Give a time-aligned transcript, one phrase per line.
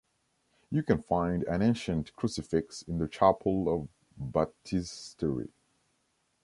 [0.71, 3.87] You can find an ancient crucifix in the chapel of
[4.19, 5.49] baptistery.